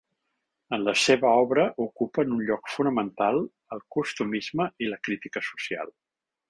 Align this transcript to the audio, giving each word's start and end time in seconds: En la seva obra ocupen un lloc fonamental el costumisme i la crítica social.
En 0.77 0.85
la 0.85 0.93
seva 1.01 1.33
obra 1.41 1.65
ocupen 1.85 2.33
un 2.37 2.41
lloc 2.49 2.73
fonamental 2.77 3.39
el 3.77 3.87
costumisme 3.99 4.71
i 4.87 4.93
la 4.95 5.03
crítica 5.09 5.49
social. 5.55 5.99